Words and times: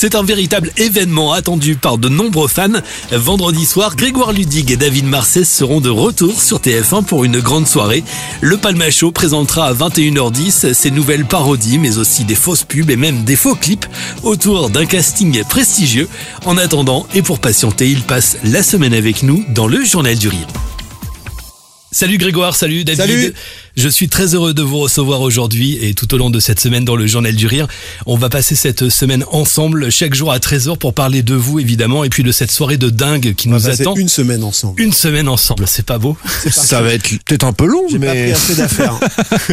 C'est 0.00 0.14
un 0.14 0.22
véritable 0.22 0.70
événement 0.76 1.32
attendu 1.32 1.74
par 1.74 1.98
de 1.98 2.08
nombreux 2.08 2.46
fans. 2.46 2.68
Vendredi 3.10 3.66
soir, 3.66 3.96
Grégoire 3.96 4.32
Ludig 4.32 4.70
et 4.70 4.76
David 4.76 5.06
Marseille 5.06 5.44
seront 5.44 5.80
de 5.80 5.90
retour 5.90 6.40
sur 6.40 6.60
TF1 6.60 7.02
pour 7.02 7.24
une 7.24 7.40
grande 7.40 7.66
soirée. 7.66 8.04
Le 8.40 8.56
Palma 8.58 8.92
Show 8.92 9.10
présentera 9.10 9.66
à 9.66 9.74
21h10 9.74 10.72
ses 10.72 10.92
nouvelles 10.92 11.24
parodies, 11.24 11.78
mais 11.78 11.98
aussi 11.98 12.24
des 12.24 12.36
fausses 12.36 12.62
pubs 12.62 12.90
et 12.90 12.96
même 12.96 13.24
des 13.24 13.34
faux 13.34 13.56
clips 13.56 13.86
autour 14.22 14.70
d'un 14.70 14.86
casting 14.86 15.42
prestigieux. 15.42 16.08
En 16.44 16.58
attendant, 16.58 17.08
et 17.12 17.22
pour 17.22 17.40
patienter, 17.40 17.90
il 17.90 18.02
passe 18.02 18.36
la 18.44 18.62
semaine 18.62 18.94
avec 18.94 19.24
nous 19.24 19.44
dans 19.48 19.66
le 19.66 19.84
Journal 19.84 20.16
du 20.16 20.28
Rire. 20.28 20.46
Salut 21.90 22.18
Grégoire, 22.18 22.54
salut 22.54 22.84
David. 22.84 23.34
Je 23.78 23.88
suis 23.88 24.08
très 24.08 24.34
heureux 24.34 24.54
de 24.54 24.62
vous 24.62 24.78
recevoir 24.80 25.20
aujourd'hui 25.20 25.78
et 25.80 25.94
tout 25.94 26.12
au 26.12 26.16
long 26.18 26.30
de 26.30 26.40
cette 26.40 26.58
semaine 26.58 26.84
dans 26.84 26.96
le 26.96 27.06
Journal 27.06 27.36
du 27.36 27.46
Rire. 27.46 27.68
On 28.06 28.16
va 28.16 28.28
passer 28.28 28.56
cette 28.56 28.88
semaine 28.88 29.24
ensemble 29.30 29.88
chaque 29.92 30.14
jour 30.16 30.32
à 30.32 30.38
13h 30.38 30.76
pour 30.78 30.94
parler 30.94 31.22
de 31.22 31.36
vous 31.36 31.60
évidemment 31.60 32.02
et 32.02 32.08
puis 32.08 32.24
de 32.24 32.32
cette 32.32 32.50
soirée 32.50 32.76
de 32.76 32.90
dingue 32.90 33.34
qui 33.36 33.46
On 33.46 33.52
nous 33.52 33.68
attend. 33.68 33.94
une 33.94 34.08
semaine 34.08 34.42
ensemble. 34.42 34.82
Une 34.82 34.92
semaine 34.92 35.28
ensemble, 35.28 35.64
c'est 35.68 35.86
pas 35.86 35.98
beau 35.98 36.16
Ça 36.50 36.82
va 36.82 36.92
être 36.92 37.08
peut-être 37.24 37.44
un 37.44 37.52
peu 37.52 37.66
long, 37.66 37.84
J'ai 37.88 38.00
pas 38.00 38.06
pris 38.06 38.16
mais 38.18 38.32
assez 38.32 38.56
d'affaires. 38.56 38.98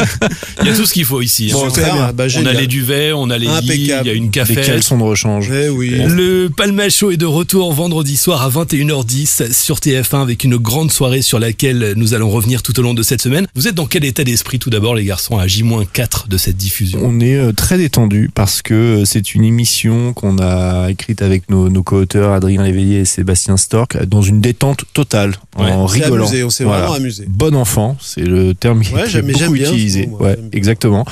Il 0.62 0.68
y 0.68 0.70
a 0.72 0.76
tout 0.76 0.88
ce 0.88 0.94
qu'il 0.94 1.06
faut 1.06 1.22
ici. 1.22 1.52
hein. 1.52 1.58
Bon, 1.58 1.70
très 1.70 1.82
super, 1.84 1.94
bien. 1.94 2.14
bah, 2.14 2.26
on 2.36 2.46
a 2.48 2.54
les 2.54 2.66
duvets, 2.66 3.14
on 3.14 3.30
a 3.30 3.38
les 3.38 3.46
lits, 3.46 3.52
Impeccable. 3.52 4.08
il 4.08 4.10
y 4.10 4.12
a 4.12 4.14
une 4.16 4.24
des 4.26 4.40
cafette. 4.40 4.66
caleçons 4.66 4.98
de 4.98 5.04
rechange. 5.04 5.52
Eh 5.52 5.70
oui. 5.70 5.92
Le 6.08 6.48
Palma 6.50 6.90
Show 6.90 7.12
est 7.12 7.18
de 7.18 7.28
retour 7.28 7.72
vendredi 7.74 8.18
soir 8.18 8.42
à 8.42 8.50
21h10 8.50 9.54
sur 9.54 9.78
TF1 9.78 10.24
avec 10.24 10.44
une 10.44 10.58
grande 10.58 10.92
soirée 10.92 11.22
sur 11.22 11.38
laquelle 11.38 11.94
nous 11.96 12.16
allons 12.16 12.32
revenir 12.32 12.64
tout 12.64 12.80
au 12.80 12.82
long 12.82 12.96
de 12.96 13.04
cette 13.04 13.22
semaine. 13.22 13.46
Vous 13.54 13.68
êtes 13.68 13.76
dans 13.76 13.86
quel 13.86 14.04
état 14.04 14.15
d'esprit 14.24 14.60
tout 14.60 14.70
d'abord 14.70 14.96
les 14.96 15.04
garçons 15.04 15.38
à 15.38 15.48
J-4 15.48 16.28
de 16.28 16.38
cette 16.38 16.58
diffusion 16.58 17.00
On 17.04 17.20
est 17.20 17.36
euh, 17.36 17.52
très 17.52 17.78
détendu 17.78 18.30
parce 18.34 18.62
que 18.62 18.74
euh, 19.02 19.06
c'est 19.06 19.36
une 19.36 19.44
émission 19.44 20.14
qu'on 20.14 20.38
a 20.40 20.90
écrite 20.90 21.22
avec 21.22 21.50
nos, 21.50 21.70
nos 21.70 21.84
co-auteurs 21.84 22.32
Adrien 22.34 22.64
Léveillé 22.64 23.00
et 23.02 23.06
Sébastien 23.06 23.58
Stork 23.58 23.96
euh, 23.96 24.06
dans 24.06 24.22
une 24.22 24.42
détente 24.42 24.86
totale, 24.94 25.36
Ouais. 25.58 25.72
en 25.72 25.84
On 25.84 25.88
s'est 25.88 26.04
rigolant. 26.04 26.26
amusé, 26.28 26.44
on 26.44 26.50
s'est 26.50 26.64
Voilà. 26.64 26.82
vraiment 26.82 26.96
amusé. 26.98 27.26
Bon 27.28 27.56
enfant, 27.56 27.98
c'est 28.02 28.22
le 28.26 28.54
terme 28.54 28.82
qui 28.82 28.94
Ouais, 28.94 29.04
est 29.04 29.22
beaucoup 29.22 29.54
bien 29.54 29.68
utilisé. 29.72 30.08
moi, 30.08 30.22
Ouais, 30.22 30.38
exactement. 30.54 31.06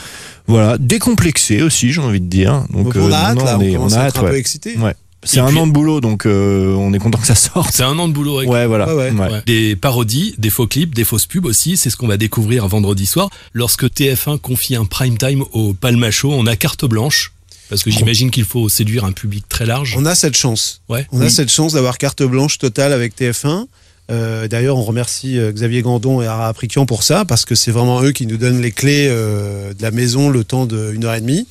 Voilà, 0.47 0.77
décomplexé 0.77 1.61
aussi, 1.61 1.93
j'ai 1.93 2.01
envie 2.01 2.19
de 2.19 2.25
dire. 2.27 2.65
Donc, 2.69 2.85
Donc, 2.85 2.93
on 2.97 3.09
euh, 3.09 3.11
a 3.13 3.15
hâte, 3.29 3.37
non, 3.37 3.45
là, 3.45 3.57
on, 3.57 3.61
on, 3.61 3.63
est, 3.63 3.73
commence 3.73 3.93
on 3.93 3.95
a 3.95 3.99
à 3.99 4.03
hâte. 4.03 4.15
être 4.17 4.25
un 4.25 4.29
peu 4.29 4.35
excité. 4.37 4.77
Ouais. 4.77 4.93
C'est 5.25 5.39
un 5.39 5.47
puis- 5.47 5.57
an 5.57 5.67
de 5.67 5.71
boulot, 5.71 6.01
donc 6.01 6.25
euh, 6.25 6.73
on 6.75 6.93
est 6.93 6.99
content 6.99 7.17
que 7.19 7.27
ça 7.27 7.35
sorte. 7.35 7.73
C'est 7.73 7.83
un 7.83 7.97
an 7.99 8.07
de 8.07 8.13
boulot. 8.13 8.37
avec- 8.39 8.49
Ouais, 8.49 8.65
voilà. 8.67 8.93
Ouais, 8.93 9.11
ouais. 9.11 9.19
Ouais. 9.19 9.41
Des 9.45 9.75
parodies, 9.75 10.35
des 10.37 10.49
faux 10.49 10.67
clips, 10.67 10.93
des 10.93 11.03
fausses 11.03 11.25
pubs 11.25 11.45
aussi, 11.45 11.77
c'est 11.77 11.89
ce 11.89 11.97
qu'on 11.97 12.07
va 12.07 12.17
découvrir 12.17 12.67
vendredi 12.67 13.05
soir. 13.05 13.29
Lorsque 13.53 13.85
TF1 13.89 14.37
confie 14.37 14.75
un 14.75 14.85
prime 14.85 15.17
time 15.17 15.43
au 15.53 15.73
Palma 15.73 16.11
Show, 16.11 16.31
on 16.33 16.45
a 16.47 16.55
carte 16.55 16.85
blanche. 16.85 17.31
Parce 17.69 17.81
que 17.83 17.89
j'imagine 17.89 18.29
qu'il 18.29 18.43
faut 18.43 18.69
séduire 18.69 19.03
un 19.05 19.13
public 19.13 19.45
très 19.49 19.65
large. 19.65 19.95
On 19.97 20.05
a 20.05 20.13
cette 20.15 20.35
chance. 20.37 20.81
Ouais. 20.89 21.07
On 21.11 21.21
a 21.21 21.29
cette 21.29 21.51
chance 21.51 21.73
d'avoir 21.73 21.97
carte 21.97 22.21
blanche 22.21 22.57
totale 22.59 22.93
avec 22.93 23.15
TF1. 23.15 23.65
Euh, 24.11 24.47
D'ailleurs, 24.49 24.77
on 24.77 24.83
remercie 24.83 25.39
euh, 25.39 25.51
Xavier 25.53 25.81
Gandon 25.81 26.21
et 26.21 26.27
Ara 26.27 26.49
Aprikian 26.49 26.85
pour 26.85 27.03
ça, 27.03 27.23
parce 27.25 27.45
que 27.45 27.55
c'est 27.55 27.71
vraiment 27.71 28.03
eux 28.03 28.11
qui 28.11 28.27
nous 28.27 28.35
donnent 28.37 28.61
les 28.61 28.71
clés 28.71 29.07
euh, 29.09 29.73
de 29.73 29.81
la 29.81 29.91
maison 29.91 30.29
le 30.29 30.43
temps 30.43 30.65
d'une 30.65 31.05
heure 31.05 31.15
et 31.15 31.21
demie. 31.21 31.47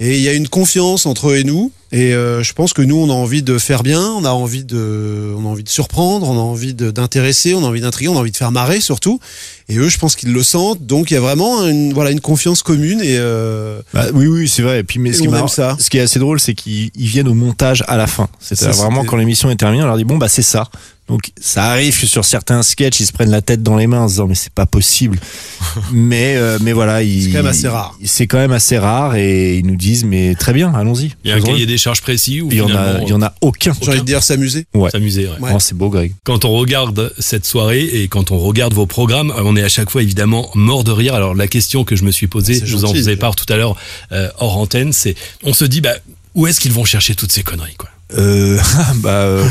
Et 0.00 0.16
il 0.16 0.22
y 0.22 0.28
a 0.28 0.32
une 0.32 0.48
confiance 0.48 1.04
entre 1.06 1.28
eux 1.30 1.36
et 1.36 1.44
nous. 1.44 1.70
Et 1.94 2.14
euh, 2.14 2.42
je 2.42 2.54
pense 2.54 2.72
que 2.72 2.80
nous, 2.80 2.96
on 2.96 3.10
a 3.10 3.12
envie 3.12 3.42
de 3.42 3.58
faire 3.58 3.82
bien, 3.82 4.02
on 4.02 4.24
a 4.24 4.30
envie 4.30 4.64
de, 4.64 5.34
on 5.36 5.44
a 5.44 5.48
envie 5.48 5.62
de 5.62 5.68
surprendre, 5.68 6.26
on 6.26 6.32
a 6.38 6.40
envie 6.40 6.72
d'intéresser, 6.72 7.52
on 7.54 7.62
a 7.64 7.68
envie 7.68 7.82
d'intriguer, 7.82 8.08
on 8.08 8.16
a 8.16 8.20
envie 8.20 8.30
de 8.30 8.36
faire 8.36 8.50
marrer 8.50 8.80
surtout. 8.80 9.20
Et 9.68 9.76
eux, 9.76 9.90
je 9.90 9.98
pense 9.98 10.16
qu'ils 10.16 10.32
le 10.32 10.42
sentent. 10.42 10.86
Donc 10.86 11.10
il 11.10 11.14
y 11.14 11.16
a 11.18 11.20
vraiment 11.20 11.66
une, 11.66 11.92
voilà, 11.92 12.10
une 12.10 12.20
confiance 12.20 12.62
commune. 12.62 13.00
Et 13.02 13.18
euh, 13.18 13.80
Bah, 13.92 14.06
oui, 14.14 14.26
oui, 14.26 14.48
c'est 14.48 14.62
vrai. 14.62 14.80
Et 14.80 14.84
puis, 14.84 14.98
mais 15.00 15.10
Et 15.10 15.12
ce 15.12 15.20
qui, 15.20 15.28
marrant- 15.28 15.48
ça. 15.48 15.76
ce 15.78 15.90
qui 15.90 15.98
est 15.98 16.02
assez 16.02 16.18
drôle, 16.18 16.40
c'est 16.40 16.54
qu'ils 16.54 16.90
ils 16.94 17.06
viennent 17.06 17.28
au 17.28 17.34
montage 17.34 17.84
à 17.86 17.98
la 17.98 18.06
fin. 18.06 18.28
C'est-à-dire 18.40 18.74
Ça, 18.74 18.82
vraiment 18.84 19.04
quand 19.04 19.16
l'émission 19.16 19.50
est 19.50 19.56
terminée, 19.56 19.82
on 19.82 19.86
leur 19.86 19.98
dit 19.98 20.04
bon 20.04 20.16
bah 20.16 20.28
c'est 20.28 20.40
ça. 20.40 20.68
Donc 21.12 21.30
ça 21.38 21.64
arrive 21.64 22.00
que 22.00 22.06
sur 22.06 22.24
certains 22.24 22.62
sketchs, 22.62 23.00
ils 23.00 23.06
se 23.06 23.12
prennent 23.12 23.30
la 23.30 23.42
tête 23.42 23.62
dans 23.62 23.76
les 23.76 23.86
mains 23.86 24.00
en 24.00 24.08
se 24.08 24.14
disant 24.14 24.28
mais 24.28 24.34
c'est 24.34 24.50
pas 24.50 24.64
possible. 24.64 25.20
mais 25.92 26.36
euh, 26.36 26.56
mais 26.62 26.72
voilà, 26.72 27.00
C'est 27.00 27.28
quand 27.28 27.36
même 27.36 27.46
assez 27.46 27.68
rare. 27.68 27.98
C'est 28.02 28.26
quand 28.26 28.38
même 28.38 28.52
assez 28.52 28.78
rare 28.78 29.14
et 29.16 29.58
ils 29.58 29.66
nous 29.66 29.76
disent 29.76 30.04
mais 30.04 30.34
très 30.34 30.54
bien, 30.54 30.72
allons-y. 30.72 31.12
Il 31.22 31.28
y 31.28 31.32
a 31.34 31.36
un 31.36 31.40
cahier 31.42 31.66
des 31.66 31.76
charges 31.76 32.00
précis 32.00 32.40
ou 32.40 32.48
Il 32.50 32.56
y 32.56 32.60
en 32.62 32.64
a, 32.64 32.68
finalement, 32.70 32.98
il 33.02 33.10
y 33.10 33.12
en 33.12 33.20
a 33.20 33.34
aucun. 33.42 33.74
j'ai 33.82 33.90
envie 33.90 34.00
de 34.00 34.06
dire 34.06 34.22
s'amuser. 34.22 34.64
Ouais. 34.72 34.88
s'amuser. 34.88 35.26
ouais. 35.26 35.38
Ouais. 35.38 35.50
Oh, 35.54 35.58
c'est 35.60 35.76
beau, 35.76 35.90
Greg. 35.90 36.14
Quand 36.24 36.46
on 36.46 36.52
regarde 36.52 37.12
cette 37.18 37.44
soirée 37.44 37.82
et 37.84 38.08
quand 38.08 38.30
on 38.30 38.38
regarde 38.38 38.72
vos 38.72 38.86
programmes, 38.86 39.34
on 39.36 39.54
est 39.54 39.62
à 39.62 39.68
chaque 39.68 39.90
fois 39.90 40.02
évidemment 40.02 40.50
mort 40.54 40.82
de 40.82 40.92
rire. 40.92 41.14
Alors 41.14 41.34
la 41.34 41.46
question 41.46 41.84
que 41.84 41.94
je 41.94 42.04
me 42.04 42.10
suis 42.10 42.26
posée, 42.26 42.58
je 42.64 42.74
vous 42.74 42.86
en 42.86 42.94
faisais 42.94 43.16
part 43.16 43.36
tout 43.36 43.52
à 43.52 43.58
l'heure 43.58 43.76
euh, 44.12 44.30
hors 44.38 44.56
antenne, 44.56 44.94
c'est 44.94 45.14
on 45.42 45.52
se 45.52 45.66
dit 45.66 45.82
bah 45.82 45.92
où 46.34 46.46
est-ce 46.46 46.58
qu'ils 46.58 46.72
vont 46.72 46.86
chercher 46.86 47.14
toutes 47.14 47.32
ces 47.32 47.42
conneries 47.42 47.74
quoi? 47.76 47.90
Euh, 48.18 48.58
bah, 48.96 49.10
euh, 49.10 49.44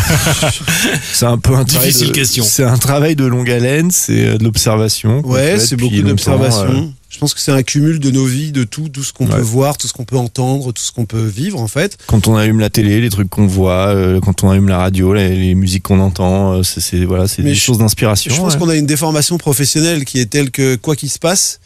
c'est 1.13 1.25
un 1.25 1.38
peu 1.38 1.55
un 1.55 1.66
travail 1.66 1.88
Difficile 1.88 2.07
de- 2.09 2.13
question. 2.13 2.44
C'est 2.44 2.63
un 2.63 2.77
travail 2.77 3.16
de 3.16 3.25
longue 3.25 3.49
haleine, 3.49 3.91
c'est 3.91 4.27
euh, 4.27 4.38
de 4.38 4.44
l'observation. 4.44 5.22
Ouais, 5.25 5.59
c'est 5.59 5.75
beaucoup 5.75 5.94
euh, 5.95 6.83
Je 7.09 7.17
pense 7.19 7.33
que 7.33 7.39
c'est 7.39 7.51
un 7.51 7.63
cumul 7.63 7.99
de 7.99 8.11
nos 8.11 8.25
vies, 8.25 8.51
de 8.51 8.63
tout, 8.63 8.89
tout 8.89 9.03
ce 9.03 9.13
qu'on 9.13 9.25
Ouais. 9.27 9.35
peut 9.35 9.41
voir, 9.41 9.77
tout 9.77 9.88
ce 9.88 9.94
qu'on 9.94 10.05
peut 10.05 10.17
entendre, 10.17 10.72
tout 10.72 10.81
ce 10.81 10.91
qu'on 10.91 11.05
peut 11.05 11.25
vivre 11.25 11.59
en 11.59 11.67
fait. 11.67 11.97
quand 12.07 12.27
on 12.27 12.35
allume 12.35 12.59
la 12.59 12.69
télé, 12.69 13.01
les 13.01 13.09
trucs 13.09 13.29
qu'on 13.29 13.47
voit, 13.47 13.88
euh, 13.88 14.19
quand 14.19 14.44
on 14.44 14.49
allume 14.51 14.67
la 14.69 14.78
radio, 14.78 15.13
les, 15.13 15.35
les 15.35 15.55
musiques 15.55 15.83
qu'on 15.83 15.99
entend, 15.99 16.53
euh, 16.59 16.63
c'est 16.63 17.03
voilà, 17.05 17.28
c'est 17.28 17.41
des 17.43 17.53
je- 17.55 17.59
choses 17.59 17.78
d'inspiration. 17.79 18.33
Je 18.33 18.39
pense 18.39 18.53
ouais. 18.53 18.59
qu'on 18.59 18.69
a 18.69 18.75
une 18.75 18.85
déformation 18.85 19.38
professionnelle 19.38 20.05
qui 20.05 20.19
est 20.19 20.25
telle 20.28 20.51
que 20.51 20.75
quoi 20.75 20.95
qu'il 20.95 21.09
se 21.09 21.19
passe, 21.19 21.59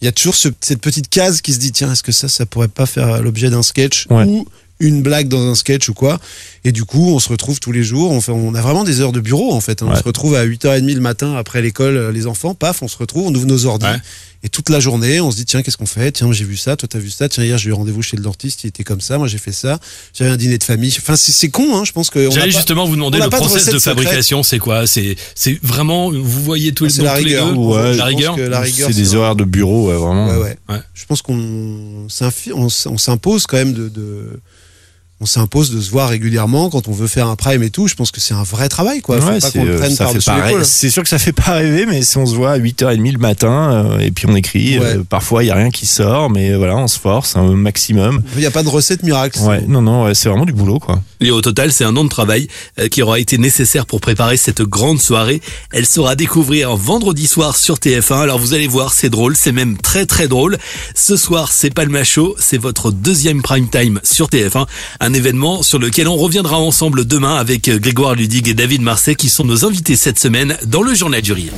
il 0.00 0.04
y 0.06 0.08
a 0.08 0.12
toujours 0.12 0.34
ce- 0.34 0.48
cette 0.60 0.80
petite 0.80 1.08
case 1.08 1.40
qui 1.40 1.52
se 1.52 1.58
dit 1.58 1.72
tiens, 1.72 1.92
est-ce 1.92 2.02
que 2.02 2.12
ça, 2.12 2.28
ça 2.28 2.46
pourrait 2.46 2.68
pas 2.68 2.86
faire 2.86 3.22
l'objet 3.22 3.50
d'un 3.50 3.62
sketch 3.62 4.06
Ouais. 4.10 4.24
ou 4.24 4.46
une 4.82 5.00
blague 5.02 5.28
dans 5.28 5.40
un 5.50 5.54
sketch 5.54 5.88
ou 5.88 5.94
quoi 5.94 6.20
Et 6.64 6.72
du 6.72 6.84
coup, 6.84 7.10
on 7.14 7.18
se 7.18 7.28
retrouve 7.28 7.58
tous 7.60 7.72
les 7.72 7.82
jours. 7.84 8.10
On, 8.10 8.20
fait, 8.20 8.32
on 8.32 8.54
a 8.54 8.60
vraiment 8.60 8.84
des 8.84 9.00
heures 9.00 9.12
de 9.12 9.20
bureau 9.20 9.52
en 9.52 9.60
fait. 9.60 9.82
hein. 9.82 9.88
On 9.90 9.96
se 9.96 10.02
retrouve 10.02 10.34
à 10.34 10.44
8h30 10.44 10.94
le 10.94 11.00
matin 11.00 11.34
après 11.36 11.62
l'école, 11.62 11.96
euh, 11.96 12.12
les 12.12 12.26
enfants, 12.26 12.54
paf, 12.54 12.82
on 12.82 12.88
se 12.88 12.96
retrouve, 12.98 13.26
on 13.26 13.34
ouvre 13.34 13.46
nos 13.46 13.64
ordi. 13.66 13.86
Ouais. 13.86 13.96
Et 14.44 14.48
toute 14.48 14.70
la 14.70 14.80
journée, 14.80 15.20
on 15.20 15.30
se 15.30 15.36
dit 15.36 15.44
tiens, 15.44 15.62
qu'est-ce 15.62 15.76
qu'on 15.76 15.86
fait? 15.86 16.10
Tiens, 16.10 16.32
j'ai 16.32 16.44
vu 16.44 16.56
ça, 16.56 16.74
toi 16.76 16.88
t'as 16.90 16.98
vu 16.98 17.10
ça. 17.10 17.28
Tiens, 17.28 17.44
hier 17.44 17.58
j'ai 17.58 17.70
eu 17.70 17.72
rendez-vous 17.74 18.02
chez 18.02 18.16
le 18.16 18.24
dentiste, 18.24 18.64
il 18.64 18.66
était 18.68 18.82
comme 18.82 19.00
ça. 19.00 19.16
Moi 19.16 19.28
j'ai 19.28 19.38
fait 19.38 19.52
ça. 19.52 19.78
J'avais 20.18 20.30
un 20.32 20.36
dîner 20.36 20.58
de 20.58 20.64
famille. 20.64 20.92
Enfin, 20.98 21.14
c'est 21.14 21.48
con, 21.48 21.76
hein. 21.76 21.84
Je 21.84 21.92
pense 21.92 22.10
que 22.10 22.28
J'allais 22.28 22.50
pas- 22.50 22.56
justement 22.56 22.84
vous 22.86 22.96
demander 22.96 23.18
le 23.18 23.24
de 23.26 23.28
process 23.30 23.66
de, 23.66 23.78
fabrication, 23.78 24.42
c'est 24.42 24.58
quoi? 24.58 24.88
C'est 24.88 25.14
c'est 25.36 25.60
vraiment 25.62 26.10
vous 26.10 26.42
voyez 26.42 26.72
tous 26.72 26.86
Ah, 26.86 26.98
les, 26.98 27.04
la 27.04 27.18
tous 27.18 27.24
les 27.24 27.34
deux? 27.34 27.52
Ouais, 27.52 27.94
la 27.96 28.04
rigueur. 28.06 28.36
la 28.36 28.58
rigueur, 28.60 28.88
c'est 28.90 28.96
des 28.96 29.14
horaires 29.14 29.36
de 29.36 29.44
bureau, 29.44 29.86
ouais, 29.90 29.94
vraiment. 29.96 30.26
Ouais, 30.30 30.36
ouais. 30.36 30.56
Ouais. 30.68 30.80
Je 30.92 31.04
pense 31.06 31.22
qu'on 31.22 32.06
on 32.08 32.98
s'impose 32.98 33.46
quand 33.46 33.56
même 33.58 33.72
de, 33.74 33.88
de- 33.88 34.40
on 35.22 35.26
s'impose 35.26 35.70
de 35.70 35.80
se 35.80 35.88
voir 35.92 36.08
régulièrement 36.08 36.68
quand 36.68 36.88
on 36.88 36.92
veut 36.92 37.06
faire 37.06 37.28
un 37.28 37.36
prime 37.36 37.62
et 37.62 37.70
tout. 37.70 37.86
Je 37.86 37.94
pense 37.94 38.10
que 38.10 38.20
c'est 38.20 38.34
un 38.34 38.42
vrai 38.42 38.68
travail, 38.68 39.00
quoi. 39.02 39.20
Faut 39.20 39.28
Ouais, 39.28 39.38
pas 39.38 39.50
c'est, 39.50 39.58
qu'on 39.60 39.64
le 39.64 39.74
euh, 39.76 39.78
prenne. 39.78 40.64
C'est 40.64 40.90
sûr 40.90 41.04
que 41.04 41.08
ça 41.08 41.18
fait 41.20 41.32
pas 41.32 41.52
rêver, 41.52 41.86
mais 41.86 42.02
si 42.02 42.18
on 42.18 42.26
se 42.26 42.34
voit 42.34 42.50
à 42.50 42.58
8h30 42.58 43.12
le 43.12 43.18
matin, 43.18 43.72
euh, 43.72 43.98
et 44.00 44.10
puis 44.10 44.26
on 44.28 44.34
écrit, 44.34 44.80
Ouais. 44.80 44.84
euh, 44.96 45.04
parfois 45.08 45.44
il 45.44 45.46
y 45.46 45.50
a 45.52 45.54
rien 45.54 45.70
qui 45.70 45.86
sort, 45.86 46.28
mais 46.28 46.54
voilà, 46.54 46.76
on 46.76 46.88
se 46.88 46.98
force 46.98 47.36
un 47.36 47.52
maximum. 47.52 48.20
Il 48.34 48.40
n'y 48.40 48.46
a 48.46 48.50
pas 48.50 48.64
de 48.64 48.68
recette 48.68 49.04
miracle. 49.04 49.38
Ouais, 49.42 49.62
non, 49.68 49.80
non, 49.80 50.04
ouais, 50.06 50.14
c'est 50.16 50.28
vraiment 50.28 50.44
du 50.44 50.52
boulot, 50.52 50.80
quoi. 50.80 51.00
Et 51.20 51.30
au 51.30 51.40
total, 51.40 51.72
c'est 51.72 51.84
un 51.84 51.96
an 51.96 52.02
de 52.02 52.08
travail 52.08 52.48
qui 52.90 53.00
aura 53.00 53.20
été 53.20 53.38
nécessaire 53.38 53.86
pour 53.86 54.00
préparer 54.00 54.36
cette 54.36 54.62
grande 54.62 55.00
soirée. 55.00 55.40
Elle 55.70 55.86
sera 55.86 56.10
à 56.10 56.14
découvrir 56.16 56.74
vendredi 56.74 57.28
soir 57.28 57.56
sur 57.56 57.76
TF1. 57.76 58.22
Alors 58.22 58.40
vous 58.40 58.54
allez 58.54 58.66
voir, 58.66 58.92
c'est 58.92 59.08
drôle, 59.08 59.36
c'est 59.36 59.52
même 59.52 59.76
très 59.78 60.04
très 60.04 60.26
drôle. 60.26 60.58
Ce 60.96 61.16
soir, 61.16 61.52
c'est 61.52 61.70
Palma 61.72 62.02
Show, 62.02 62.34
c'est 62.40 62.58
votre 62.58 62.90
deuxième 62.90 63.40
prime 63.40 63.68
time 63.68 64.00
sur 64.02 64.26
TF1. 64.28 64.66
Un 64.98 65.11
événement 65.12 65.62
sur 65.62 65.78
lequel 65.78 66.08
on 66.08 66.16
reviendra 66.16 66.58
ensemble 66.58 67.04
demain 67.06 67.36
avec 67.36 67.68
euh, 67.68 67.78
Grégoire 67.78 68.14
Ludig 68.14 68.48
et 68.48 68.54
David 68.54 68.82
Marseille 68.82 69.16
qui 69.16 69.28
sont 69.28 69.44
nos 69.44 69.64
invités 69.64 69.96
cette 69.96 70.18
semaine 70.18 70.56
dans 70.66 70.82
le 70.82 70.94
Journal 70.94 71.22
du 71.22 71.32
Rire. 71.32 71.52